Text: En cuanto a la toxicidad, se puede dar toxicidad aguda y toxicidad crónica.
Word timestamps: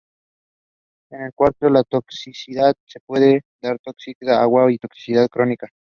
En 1.11 1.29
cuanto 1.35 1.67
a 1.67 1.69
la 1.69 1.83
toxicidad, 1.83 2.73
se 2.87 2.99
puede 3.01 3.43
dar 3.61 3.77
toxicidad 3.77 4.41
aguda 4.41 4.71
y 4.71 4.79
toxicidad 4.79 5.27
crónica. 5.29 5.67